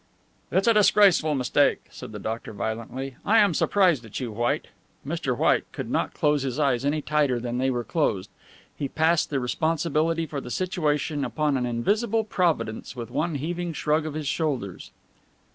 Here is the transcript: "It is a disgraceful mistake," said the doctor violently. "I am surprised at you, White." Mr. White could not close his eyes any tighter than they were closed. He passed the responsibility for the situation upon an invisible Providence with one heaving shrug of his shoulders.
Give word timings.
"It 0.49 0.57
is 0.57 0.67
a 0.67 0.73
disgraceful 0.73 1.35
mistake," 1.35 1.85
said 1.91 2.11
the 2.11 2.17
doctor 2.17 2.53
violently. 2.53 3.17
"I 3.23 3.37
am 3.37 3.53
surprised 3.53 4.03
at 4.03 4.19
you, 4.19 4.31
White." 4.31 4.65
Mr. 5.05 5.37
White 5.37 5.71
could 5.71 5.91
not 5.91 6.15
close 6.15 6.41
his 6.41 6.57
eyes 6.57 6.83
any 6.83 7.03
tighter 7.03 7.39
than 7.39 7.59
they 7.59 7.69
were 7.69 7.83
closed. 7.83 8.31
He 8.75 8.87
passed 8.89 9.29
the 9.29 9.39
responsibility 9.39 10.25
for 10.25 10.41
the 10.41 10.49
situation 10.49 11.23
upon 11.23 11.55
an 11.55 11.67
invisible 11.67 12.23
Providence 12.23 12.95
with 12.95 13.11
one 13.11 13.35
heaving 13.35 13.73
shrug 13.73 14.07
of 14.07 14.15
his 14.15 14.25
shoulders. 14.27 14.89